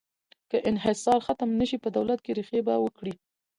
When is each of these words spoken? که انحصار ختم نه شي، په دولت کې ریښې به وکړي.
که 0.51 0.57
انحصار 0.69 1.19
ختم 1.27 1.49
نه 1.59 1.65
شي، 1.69 1.77
په 1.83 1.89
دولت 1.97 2.19
کې 2.25 2.31
ریښې 2.37 2.59
به 2.67 2.75
وکړي. 2.83 3.13